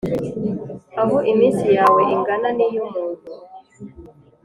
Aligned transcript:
aho 1.01 1.15
iminsi 1.31 1.65
yawe 1.77 2.01
ingana 2.15 2.49
n’iy’umuntu, 2.57 3.31